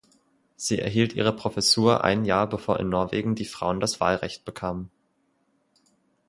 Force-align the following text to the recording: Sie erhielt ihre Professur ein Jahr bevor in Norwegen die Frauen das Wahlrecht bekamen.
Sie 0.55 0.79
erhielt 0.79 1.13
ihre 1.13 1.31
Professur 1.31 2.03
ein 2.03 2.25
Jahr 2.25 2.49
bevor 2.49 2.79
in 2.79 2.89
Norwegen 2.89 3.35
die 3.35 3.45
Frauen 3.45 3.79
das 3.79 3.99
Wahlrecht 3.99 4.45
bekamen. 4.45 4.89